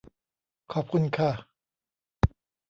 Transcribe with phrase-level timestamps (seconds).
[0.73, 1.31] ขอบคุณค่ะ